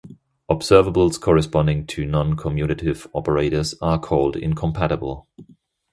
[0.49, 5.27] Observables corresponding to non-commutative operators are called "incompatible".